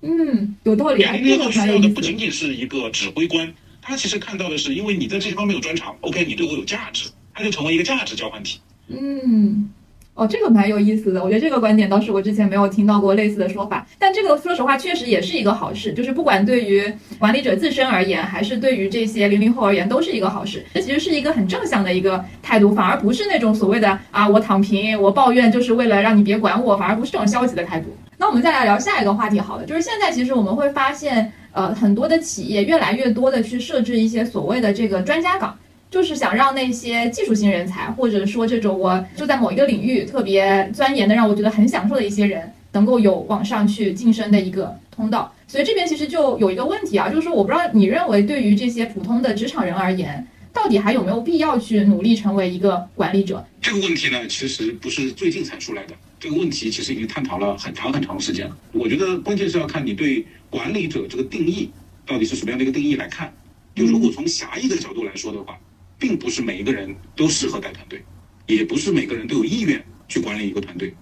[0.00, 1.04] 嗯，有道理。
[1.04, 3.52] 零零后需要的不仅仅是一个指挥官，
[3.82, 8.60] 他其实看到的是，因为你在这些方面有专长，OK，你对我有价值，他就成为一个价值交换体。
[8.88, 9.70] 嗯。
[10.18, 13.86] 哦，这个蛮有意思的，我觉得这个观点倒是我之前没有听到过类似的说法。
[14.00, 16.82] 但这个说实话，确实也是一个好事，就是不管对于
[17.20, 20.64] 管理者自身而言，还是对于这些零零后而言，都是一个好事。
[20.74, 27.86] 这其实是一个很正向的一个态度，反而不是那种所谓的啊，我躺平，我抱怨，就是为了让你别管我，反而不是这种消极的态度。
[28.16, 35.56] 那我们再来聊下一个话题，好了，就是现在其实我们会发现，呃，很多的企业越来越多的去设置一些所谓的这个专家岗。
[35.90, 45.32] 就是想让那些技术型人才，或者说这种我就在某一个领域特别钻研的，让我觉得很享受的一些人，能够有往上去晋升的一个通道。
[45.46, 53.42] 所以这边其实就有一个问题啊，就是说我不知道你认为对于这些普通的职场人而言，到底还有没有必要去努力成为一个管理者？
[53.62, 58.54] 这个问题呢，其实不是最近才出来的，这个问题其实已经探讨了很长很长时间了。
[58.72, 61.70] 我觉得关键是要看你对管理者这个定义
[62.06, 63.32] 到底是什么样的一个定义来看。
[63.74, 65.58] 就如果从狭义的角度来说的话。
[65.98, 68.02] 并不是每一个人都适合带团队，
[68.46, 70.94] 也不是每个人都有意愿去管理一个团队。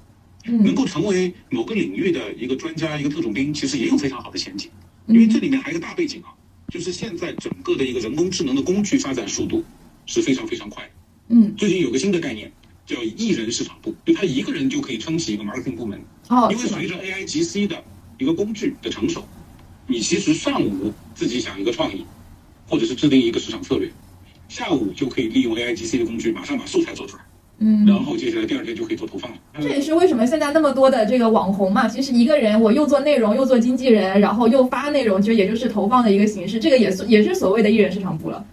[0.45, 4.71] 能够成为某个领域的一个专家、一个特种兵，其实也有非常好的前景。
[5.09, 6.31] 因为这里面还有一个大背景啊，
[6.69, 9.65] 就是现在整个的一个人工智能的工具发展速度
[10.07, 10.89] 是非常非常快。
[11.31, 12.53] 嗯，最近有个新的概念
[12.87, 16.01] 叫一人市场部，就他一个人就可以撑起一个 marketing 部门。
[16.29, 17.83] 哦，因为随着 AI GC 的
[18.19, 19.27] 一个工具的成熟，
[19.89, 22.07] 你其实上午自己想一个创意，
[22.69, 23.91] 或者是制定一个市场策略。
[24.49, 27.23] 下午就可以利用 A I G C 的工具，马上把素材做出来，
[27.59, 29.39] 嗯，然后接下来第二天就可以做投放了。
[29.61, 36.59] 这也是为什么现在那么多的这个网红嘛，其实一个人我又做内容，又做经纪人，然后又发内容，其实也就是投放的一个形式。
[36.59, 38.45] 这个也是也是所谓的艺人市场部了。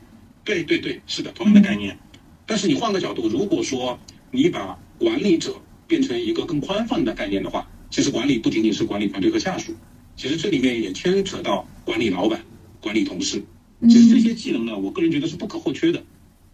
[0.44, 1.98] 对对对，是的，同样的概念。
[2.46, 3.98] 但是你换个角度，如果说
[4.32, 5.54] 你把管理者
[5.88, 9.74] 变成一个更宽泛的概念的话，其实管理不仅仅是管理团队和下属，
[10.18, 12.40] 其实这里面也牵扯到管理老板、
[12.82, 13.42] 管理同事。
[13.90, 16.04] 其实这些技能呢，我个人觉得是不可或缺的。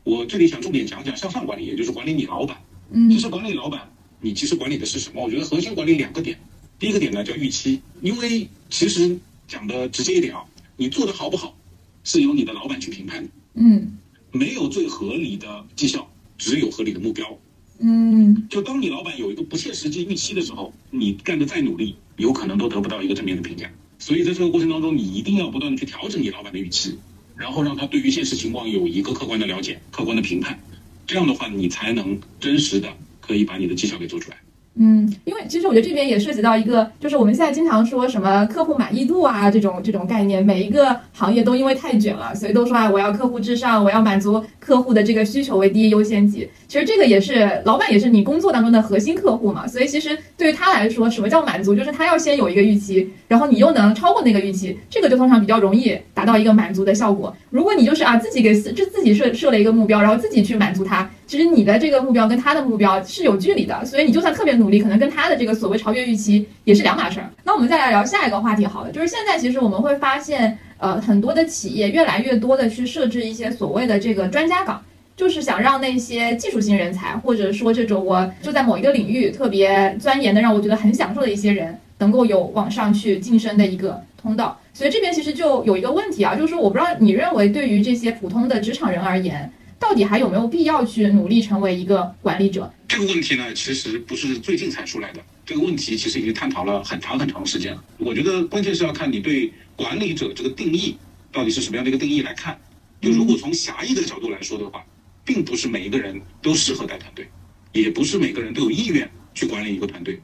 [0.03, 2.57] 我这里想重点讲讲向上管理，也就是管理你老板。
[2.91, 3.87] 嗯，其实管理老板，
[4.21, 5.23] 你其实管理的是什么？
[5.23, 6.39] 我觉得核心管理两个点。
[6.79, 10.43] 第一个点呢叫预期，因为其实讲的直接一点啊，
[10.77, 11.55] 你做的好不好，
[12.03, 13.29] 是由你的老板去评判的。
[13.55, 13.97] 嗯，
[14.31, 17.37] 没有最合理的绩效，只有合理的目标。
[17.79, 23.69] 嗯，就当你老板有一个不切实际预期的时候，你干的再努力，有可能都得不到一个正面的评价。
[23.99, 26.97] 所以在这个过程当中，你一定要不断的去调整你老板的预期。
[27.39, 30.59] 然后让他对于现实情况有一个客观的了解、客观的评判，
[31.07, 32.89] 这样的话，你才能真实的
[33.21, 34.37] 可以把你的绩效给做出来。
[34.75, 46.47] 嗯，因为其实我觉得这边也涉及到一个，就是我们现在经常说什么客户满意度啊这种这种概念，每一个行业都因为太卷了，所以都说啊，我要客户至上，我要满足客户的这个需求为第一优先级。
[46.69, 51.75] 其实这个也是老板也是你工作当中的核心客户嘛，所以其实对于他来说，什么叫满足？
[51.75, 57.35] 就是他要先有一个预期，然后你又能超过那个预期，这个就通常比较容易达到一个满足的效果。
[57.49, 61.09] 如果你就是啊自己给自就自己设设了一个目标，然后自己去满足他。
[61.29, 67.29] 其实你的这个目标跟他的目标是有距离的，所以你就算特别努力，可能跟他的这个所谓超越预期也是两码事儿。
[67.43, 74.83] 那我们再来聊下一个话题，好了，就是现在其实我们会发现，呃，很多的企业越来越多的去设置一些所谓的这个专家岗，
[75.15, 84.59] 就是想让那些技术型人才，或者说这种我就在某一个领域特别钻研的，让我觉得很享受的一些人，能够有往上去晋升的一个通道。
[84.73, 89.47] 所以这边其实就有一个问题啊，就是说我不知道你认为对于这些普通的职场人而言。
[89.79, 92.71] 到底还有没有必要去努力成为一个管理者？
[92.87, 95.21] 这个问题呢，其实不是最近才出来的。
[95.45, 97.83] 这个问题其实已经探讨了很长很长时间了。
[97.97, 100.95] 我觉得关键是要看你对管理者这个定义
[101.31, 102.59] 到底是什么样的一个定义来看。
[103.01, 104.83] 就如果从狭义的角度来说的话，
[105.23, 107.27] 并不是每一个人都适合带团队，
[107.71, 110.19] 也不是每个人都有意愿去管理一个团队。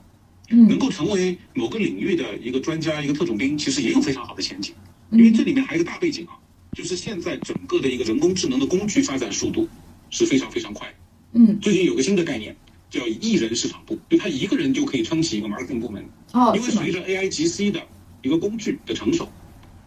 [0.50, 4.76] 嗯，能够成为某个领域的一个专家、一个特种兵，其实也有非常好的前景。
[5.12, 6.38] 因为这里面还有一个大背景啊。
[6.76, 9.66] 就是现在整个的一个人工智能的工具发展速度
[10.10, 10.94] 是非常非常快。
[11.32, 12.54] 嗯，最近有个新的概念
[12.90, 16.06] 叫一人市场部，就他一个人就可以撑起一个 marketing 部门。
[16.34, 17.82] 哦，因为随着 AI GC 的
[18.22, 19.30] 一个工具的成熟，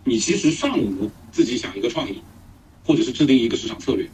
[0.04, 2.22] 你其实上午自己想一个创意，
[2.86, 4.08] 或者是制定一个市场策略，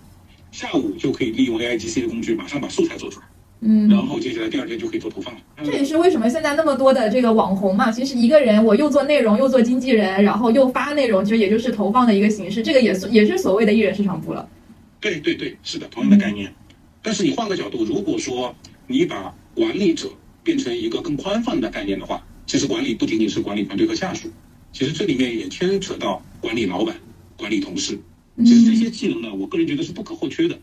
[0.51, 3.27] 下午就可以利用 AI GC 的工具马上把素材做出来。
[3.61, 5.40] 嗯，然后接下来第二天就可以做投放了。
[5.64, 12.62] 这也是为什么现在那么多的这个网红嘛，其实一个人我又做内容，又做经纪人，然后又发内容，其实也就是投放的一个形式。
[12.62, 14.49] 这个也是也是所谓的艺人市场部了。
[15.01, 16.53] 对对对，是的，同样的概念。
[17.01, 18.55] 但是你换个角度，如果说
[18.87, 20.11] 你把管理者
[20.43, 24.29] 变成一个更宽泛的概念的话，其实管理不仅仅是管理团队和下属，
[24.73, 26.95] 其实这里面也牵扯到管理老板、
[27.37, 27.99] 管理同事。
[28.45, 30.59] 其实这些技能呢，我个人觉得是不可或缺的。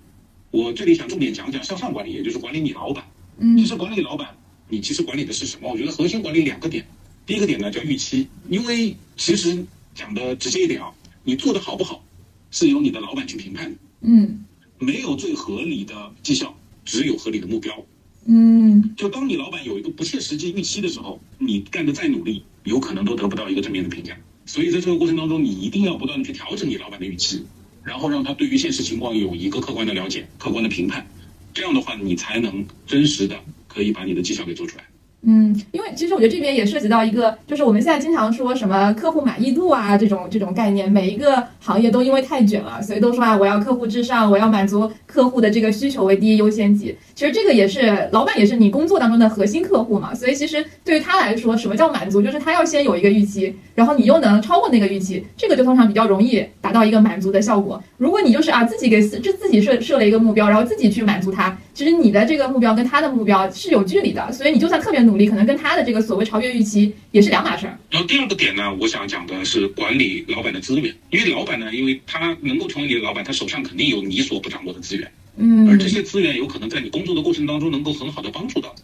[0.51, 3.03] 我这里想重点讲讲向上管理，也就是管理你老板。
[3.39, 4.27] 嗯其实管理老板，
[4.69, 5.71] 你其实管理的是什么？
[5.71, 6.85] 我觉得核心管理两个点。
[7.25, 10.91] 第一个点呢叫预期，因为其实讲的直接一点啊，
[11.23, 12.03] 你做的好不好，
[12.51, 13.77] 是由你的老板去评判的。
[14.01, 14.43] 嗯
[14.77, 17.85] 没有最合理的绩效，只有合理的目标。
[18.25, 24.17] 嗯就当你老板有一个不切实际预期的时候，你干的再努力，有可能都得不到一个正面的评价。
[24.45, 27.43] 所以在这个过程当中，你一定要不断的去调整你老板的预期，
[27.83, 31.05] 然后让他对于现实情况有一个客观的了解、客观的评判。
[31.53, 34.90] 这样的话，你才能真实的可以把你的绩效给做出来。
[35.23, 46.95] 嗯，因为其实我觉得这边也涉及到一个，就是我们现在经常说什么客户满意度啊这种这种概念，每一个行业都因为太卷了，所以都说啊我要客户至上，我要满足客户的这个需求为第一优先级。
[47.13, 52.19] 其实这个也是老板也是你工作当中的核心客户嘛，所以其实对于他来说，什么叫满足？
[52.19, 57.79] 就是他要先有一个预期，然后你又能超过那个预期，这个就通常比较容易达到一个满足的效果。
[57.97, 67.77] 如果你就是啊自己给自自己设设了一个目标，然后自己去满足他，其实你的这个目标跟他的目标是有距离的，所以你就算特别努力，可能跟他的这个所谓超越预期也是两码事儿。
[67.89, 78.75] 然后第二个点呢，我想讲的是管理老板的资源，因为老板呢，因为他能够成为你的老板，他手上肯定有你所不掌握的资源，嗯而这些资源有可能在你工作的过程当中能够很好的帮助到。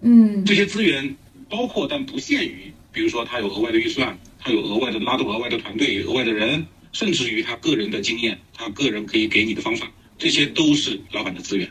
[0.00, 1.14] 嗯这些资源
[1.48, 11.68] 包括但不限于，比如说他有额外的预算，他有额外的拉动额外的团队、额外的人，甚至于他个人的经验，他个人可以给你的方法，这些都是老板的资源。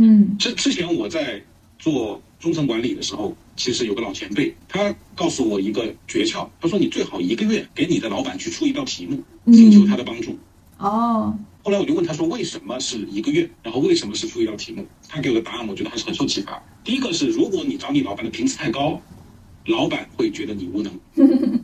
[0.00, 1.42] 嗯之之前我在
[1.78, 10.38] 做中层管理的时候，其实有个老前辈，他告诉我一个诀窍，他说你最好一个月给你的老板去出一道题目，请求他的帮助。
[10.78, 14.86] 哦后来我就问他说为什么是一个月，然后为什么是出一道题目？
[15.08, 16.62] 他给我的答案，我觉得还是很受启发。
[16.82, 19.02] 第一个是，如果你找你老板的频次太高，
[19.66, 20.92] 老板会觉得你无能；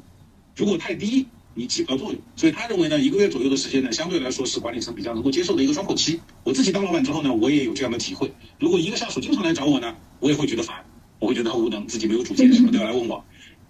[0.56, 2.20] 如果太低，你起不到作用。
[2.36, 6.20] 所以他认为呢，一个月左右的时间呢，相对来说是管理层比较能够接受的一个窗口期。
[6.42, 8.32] 我自己当老板之后呢，我也有这样的体会。
[8.58, 10.76] 如果一个下属经常来找我呢，我也会觉得烦，
[11.18, 13.24] 我会觉得他无能，自己没有主见，什么都要来问我。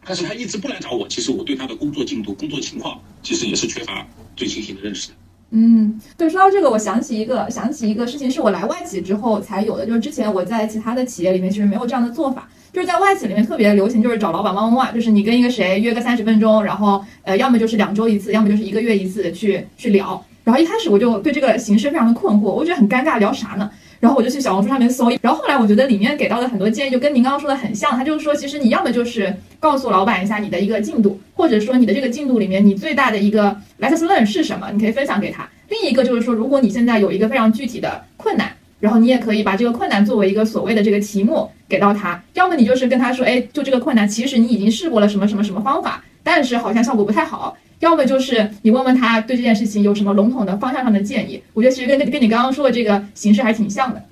[0.06, 5.14] 但是他一直不来找我，其实我对他的工作进度、工作情况，其实也是缺乏最清醒的认识的。
[5.50, 12.48] 嗯，对，说到这个，我想起一个想起一个事情，是我来外企之后才有的，就是之前我在其他的企业里面其实没有这样的做法。
[12.74, 20.20] 就是在外企里面特别流行，就是找老板 one on one，就是你跟一个谁约个三十分钟，然后呃，要么就是两周一次，要么就是一个月一次去去聊。
[20.42, 23.70] 然后一开始我就对这个形式非常的困惑，我觉得很尴尬，聊啥呢？
[24.00, 35.48] 然后我就去小红书上面搜，然后后来我觉得里面给到的很多建议就跟您刚刚说的很像，他就是说，其实你要么就是告诉老板一下你的一个进度，或者说你的这个进度里面你最大的一个 lessons learn 是什么，你可以分享给他。
[35.68, 38.53] 另一个就是说，如果你现在有一个非常具体的困难，
[38.84, 47.56] 然后你也可以把这个困难作为一个所谓的这个题目给到他，要么你就是跟他说，哎，就这个困难，其实你已经试过了什么什么什么方法，但是好像效果不太好。
[47.80, 51.42] 要么就是你问问他对这件事情有什么笼统的方向上的建议。
[51.54, 54.04] 我觉得其实跟跟跟你刚刚说的这个形式还挺像的。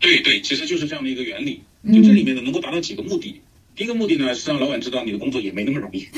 [0.00, 1.60] 对对，其实就是这样的一个原理。
[1.82, 3.42] 嗯就这里面呢，能够达到几个目的。
[3.76, 6.08] 第一个目的呢，是让老板知道你的工作也没那么容易，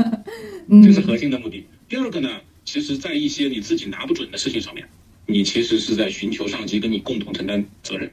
[0.68, 1.64] 嗯这是核心的目的。
[1.88, 2.28] 第二个呢，
[2.66, 4.86] 其实在一些你自己拿不准的事情上面，
[5.26, 8.10] 你其实是在寻求上级跟你共同承担责任，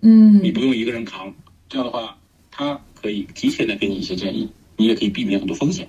[0.00, 1.32] 嗯你不用一个人扛。
[1.68, 2.16] 这样的话，
[2.50, 5.88] 他可以提前的给你一些建议，你也可以避免很多风险。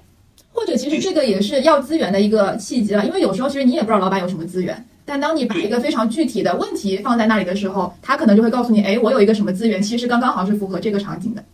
[0.51, 11.45] 或者其实这个也是要资源的一个契机了，因为有时候其实你也不知道老板有什么资源，但当你把一个非常具体的问题放在那里的时候，他可能就会告诉你，哎，我有一个什么资源，其实刚刚好是符合这个场景的。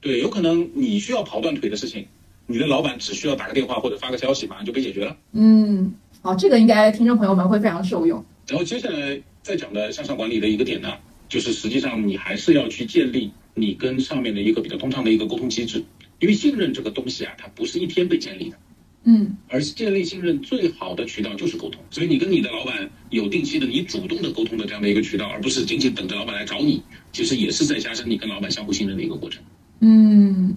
[0.00, 2.04] 对，有可能你需要跑断腿的事情，
[2.46, 5.16] 你的老板只需要打个电话或者发个消息，马上就被解决了。
[5.32, 8.22] 嗯，好，这个应该听众朋友们会非常受用。
[8.48, 10.96] 然后接下来再讲的向上管理的一个点呢，
[11.28, 15.82] 就是实际上你还是要去建立你跟上面的一个比较通畅的一个沟通机制，
[16.20, 18.58] 因为信任这个东西啊，它不是一天被建立的，
[19.04, 21.82] 嗯而是建立信任最好的渠道就是沟通。
[21.90, 29.42] 所以你跟你的老板有定期的、你主动的沟通的这样的一个渠道，而不是仅仅等着老板来找你，其实也是在加深你跟老板相互信任的一个过程。
[29.80, 30.56] 嗯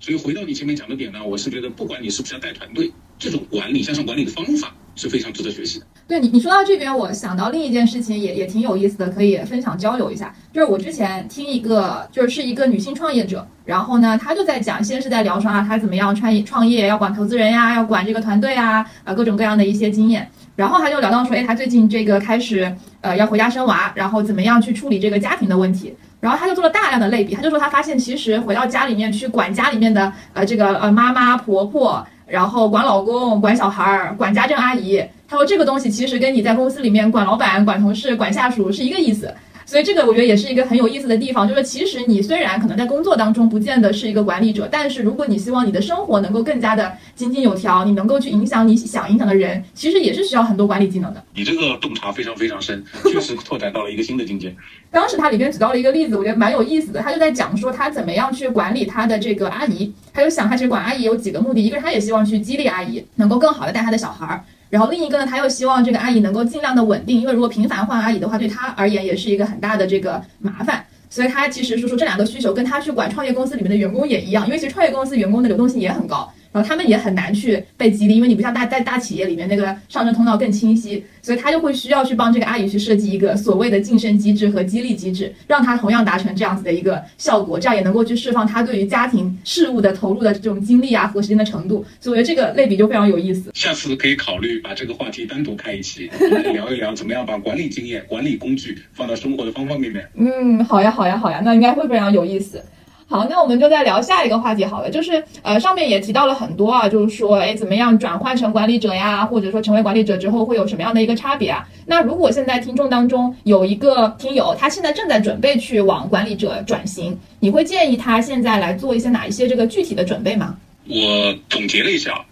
[0.00, 5.86] 所以回到你前面讲的点呢，我是觉得不管你是不是要带团队，这种管理向上管理的方法是非常值得学习的。
[6.06, 10.34] 对你，你说到这边，我想到另一件事情也也挺有意思的，可以分享交流一下。
[10.52, 20.28] 就是我之前听一个，就是是一个女性创业者，然后呢，她就在讲，先是在聊说啊，她怎么样创业创业，要管投资人呀，要管这个团队啊，啊各种各样的一些经验。
[20.54, 22.70] 然后她就聊到说，哎，她最近这个开始
[23.00, 25.96] 呃要回家生娃，然后怎么样去处理这个家庭的问题。
[26.20, 32.06] 然后她就做了大量的类比，她就说她发现其实回到家里面去管家里面的呃这个呃妈妈婆婆。
[32.26, 34.98] 然后管老公、管小孩儿、管家政阿姨，
[35.34, 39.34] 他他说这个东西其实跟你在公司里面管老板、管同事、管下属是一个意思。
[39.66, 51.24] 所以这个我觉得也是一个很有意思的地方，就是其实你虽然可能在工作当中不见得是一个管理者，但是如果你希望你的生活能够更加的井井有条，你能够去影响你想影响的人，其实也是需要很多管理技能的。
[51.34, 54.54] 你这个洞察非常非常深，确实拓展到了一个新的境界。
[54.92, 64.44] 当时他里边举到了一个例子，我觉得蛮有意思的，他就在讲说他怎么样去管理他的这个阿姨，他就想他其实管阿姨有几个目的，一个是他也希望去激励阿姨能够更好的带他的小孩儿。
[64.74, 70.84] 然后另一个呢，他又希望这个阿姨能够尽量的稳定，因为如果频繁换阿姨的话，对他而言也是一个很大的这个麻烦。
[71.08, 76.28] 所以他其实是说这两个需求跟他去管创业公司里面的员工也一样，因为其实创业公司员工的流动性也很高。
[76.54, 91.84] 然后他们也很难去被激励，因为你不像大在大企业里面那个上升通道更清晰，所以他就会需要去帮这个阿姨去设计一个所谓的晋升机制和激励机制，让他同样达成这样子的一个效果，这样也能够去释放他对于家庭事务的投入的这种精力啊和时间的程度。
[91.98, 93.50] 所以我觉得这个类比就非常有意思。
[93.52, 100.08] 下次可以考虑把这个话题单独开一期， 来聊一聊怎么样把管理经验、管理工具放到生活的方方面面。
[100.14, 102.62] 嗯，好呀，好呀，好呀，那应该会非常有意思。
[103.06, 111.68] 好，那我们就再聊下一个话题好了，就是呃上面也提到了很多啊，就是说哎怎么样转换成管理者呀，或者说成为管理者之后会有什么样的一个差别啊？
[111.86, 120.56] 那如果现在听众当中有一个听友，他现在正在准备去往管理者转型，你会建议他现在来做一些哪一些这个具体的准备吗？
[120.86, 122.24] 我总结了一下，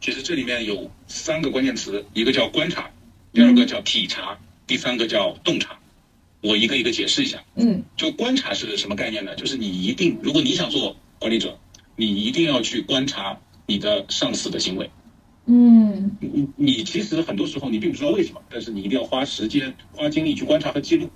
[0.00, 2.86] 其实这里面有三个关键词，一个叫观察，
[3.32, 5.70] 第二个叫体察，第三个叫洞察。
[6.44, 9.34] 我一个一个解释一下，嗯，就观察是什么概念呢？
[9.34, 11.58] 就是你一定，如果你想做管理者，
[11.96, 14.90] 你一定要去观察你的上司的行为，
[15.46, 21.08] 嗯，你你其实很多时候你并不知道为什么，但是你一定要花时间、花精力去观察和记录。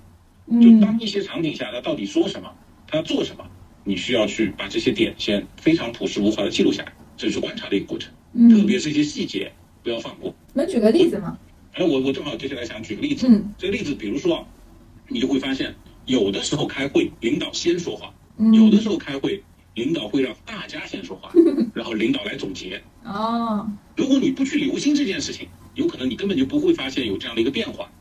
[0.59, 2.51] 就当一些场景下他到底说什么，
[2.87, 3.45] 他做什么，
[3.83, 8.11] 你需要去把这些点先非常朴实无华的记录下来，这是观察的一个过程。
[8.33, 9.51] 嗯，特别是一些细节
[9.83, 10.33] 不要放过。
[10.55, 11.37] 能举个例子吗？
[11.73, 14.43] 哎，我我正好接下来想举个例子，嗯，这个例子比如说。
[15.09, 19.43] 你就会发现，有的时候开会，领导先说话；嗯有的时候开会，
[19.73, 21.31] 领导会让大家先说话，
[21.73, 22.81] 然后领导来总结。
[23.03, 27.91] 哦，如果你不去留心这件事情，有可能你根本就不会发现有这样的一个变化。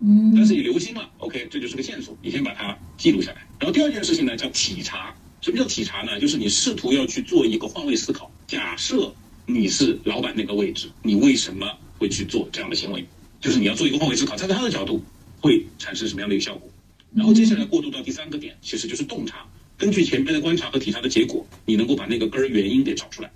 [0.00, 3.38] 嗯，但是你留心了，OK，这就是个线索，你先把它记录下来。
[3.58, 5.14] 然后第二件事情呢，叫体察。
[5.40, 6.18] 什么叫体察呢？
[6.18, 8.30] 就是你试图要去做一个换位思考。
[8.46, 9.14] 假设
[9.44, 13.06] 你是老板那个位置，你为什么会去做这样的行为？
[13.40, 15.02] 就是你要做一个换位思考，站在他的角度。
[15.44, 16.70] 会产生什么样的一个效果？
[17.14, 19.46] 然后接下来过渡到第三个点，其实就是洞察。
[19.76, 23.30] 根据前面的观察和体察的结果，你能够把那个根儿原因给找出来。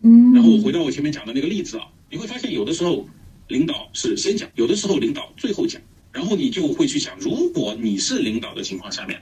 [0.00, 3.06] 嗯，然后我回到我前面讲的那个例子啊，你会发现有的时候
[3.48, 5.78] 领导是先讲，有的时候领导最后讲。
[6.10, 9.20] 然后你就会去想，如果你是领导的情况下面，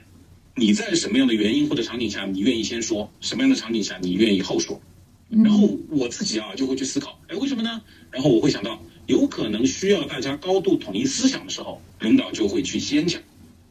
[0.55, 4.81] 你在什么样的原因或者场景下你愿意先说，什么样的场景下你愿意后说？
[5.27, 7.81] 然后我自己啊就会去思考，哎，为什么呢？
[8.09, 8.81] 然后我会想到。
[9.07, 13.21] 有可能需要大家高度统一思想的时候，领导就会去先讲，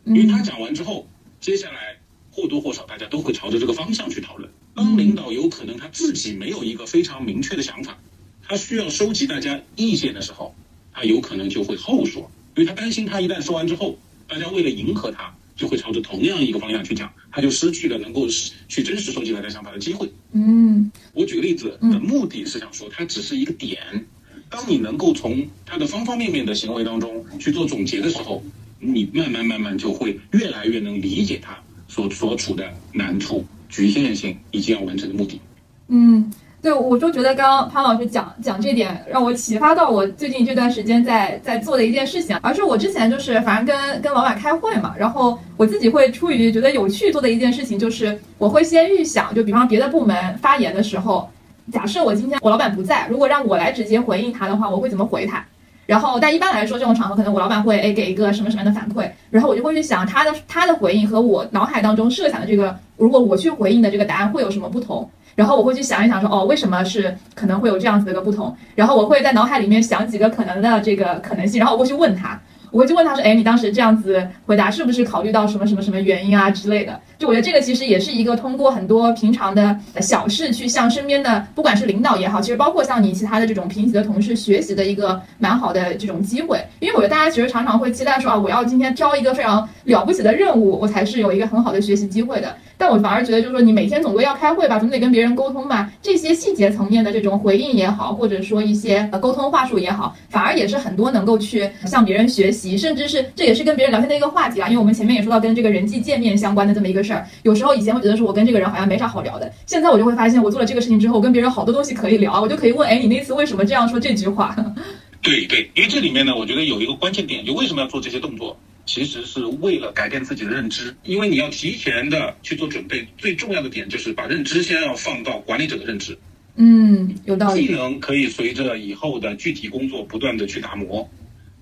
[0.04, 1.06] 因为他讲完之后，
[1.40, 1.98] 接下来
[2.30, 4.50] 或多或少大家都会朝着这个方向去讨论。
[4.74, 7.98] 当领导有可能他自己没有一个非常明确的想法，
[8.42, 10.54] 他需要收集大家意见的时候，
[10.92, 18.26] 他有可能就会后说，因为他担心他一旦说完之后，大家为了迎合他，就会朝着同样一个方向去讲，他就失去了能够
[18.68, 20.10] 去真实收集大家想法的机会。
[20.32, 24.06] 嗯，我举个例子的目的是想说，它只是一个点。
[24.50, 28.42] 当你能够从他的方方面面的行为当中去做总结的时候，
[28.80, 35.40] 你慢慢慢慢就会越来越能理解他所所处的难处、局限性以及要完成的目的。
[35.86, 42.36] 嗯，对，我就觉得刚刚潘老师讲讲这点，让我启发到我最近这段时间在在做的一件事情。
[42.42, 51.30] 而是我之前就是反正跟跟老板开会嘛，然后我自己会出于觉得有趣做的一件事情，就是我会先预想，就比方别的部门发言的时候。
[51.70, 55.44] 假设我今天我老板不在，如果让我来直接回应他的话，我会怎么回他？
[55.86, 65.08] 然后，但一般来说，这种场合可能我老板会诶给一个什么什么样的反馈，然后我就会去想他的他的回应和我脑海当中设想的这个，如果我去回应的这个答案会有什么不同？
[65.34, 68.54] 然后我会去想一想说，哦，为什么是可能会有这样子的一个不同？
[68.76, 72.40] 然后我会在脑海里面想几个可能的这个可能性，然后我会去问他。
[72.70, 86.58] 我会去问他说：“哎，你当时这样子回答是不是考虑到什么什么什么原因啊之类的？”就我觉得这个其实也是一个通过很多平常的小事去向身边的不管是领导也好，其实包括像你其他的这种平级的同事学习的一个蛮好的这种机会。
[86.78, 92.56] 因为我觉得大家其实常常会期待说啊，我要今天挑一个非常了不起的任务，我才是有一个很好的学习机会的。
[92.78, 102.78] 但我反而觉得就是说你每天总归要开会吧，总得跟别人沟通吧，这些细节层面的这种回应也好，或者说一些呃沟通话术也好，反而也是很多能够去向别人学习。
[102.78, 107.26] 甚至是这也是跟别人聊天的一个话题啊，因为我们前面也说到跟这个人际见面相关的这么一个事儿。
[107.42, 114.54] 有时候以前会觉得说我跟这个人好像没啥好聊的，现在我就会发现我做了这个事情之后，我跟别人好多东西可以聊啊，我就可以问，哎，你那次为什么这样说这句话？
[115.20, 118.56] 对对，因为这里面呢，我觉得有一个关键点，就为什么要做这些动作，
[118.86, 123.06] 其实是为了改变自己的认知，因为你要提前的去做准备。
[123.18, 126.16] 最重要的点就是把认知先要放到管理者的认知。
[126.56, 127.66] 嗯，有道理。
[127.66, 131.08] 技能可以随着以后的具体工作不断的去打磨，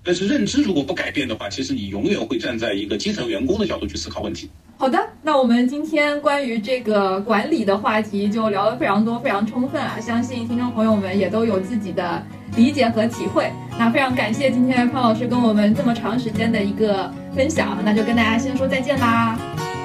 [0.03, 4.49] 但是认知如果不改变的话，其实你永远会站在一个基层员工的角度去思考问题。
[4.77, 9.99] 好的，那我们今天关于这个管理的话题就聊得非常多、非常充分啊！
[9.99, 12.25] 相信听众朋友们也都有自己的
[12.55, 13.51] 理解和体会。
[13.77, 19.37] 那非常感谢今天潘老师跟我们这么长时间的一个分享，那就跟大家先说再见啦！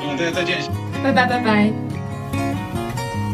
[0.04, 0.58] 嗯，大家再见，
[1.02, 1.93] 拜拜拜拜。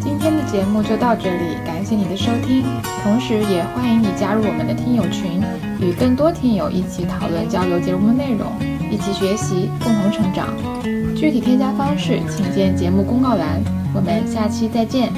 [0.01, 2.64] 今天的节目就到这里，感谢你的收听，
[3.03, 5.40] 同时也欢迎你加入我们的听友群，
[5.80, 8.46] 与更多听友一起讨论交流节目内容，
[8.90, 10.48] 一起学习，共同成长。
[11.14, 13.62] 具体添加方式，请见节目公告栏。
[13.94, 15.12] 我们下期再见。